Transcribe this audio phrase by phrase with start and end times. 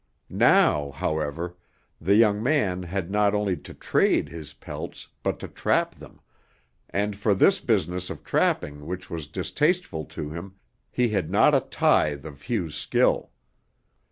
[0.31, 1.55] Now, however,
[1.99, 6.21] the young man had not only to trade his pelts but to trap them,
[6.89, 10.55] and for this business of trapping which was distasteful to him,
[10.89, 13.29] he had not a tithe of Hugh's skill.